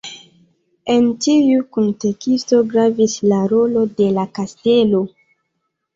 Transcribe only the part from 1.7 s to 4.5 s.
kunteksto gravis la rolo de la